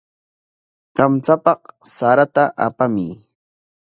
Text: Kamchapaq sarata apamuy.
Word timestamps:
Kamchapaq 0.95 1.61
sarata 1.95 2.43
apamuy. 2.65 3.09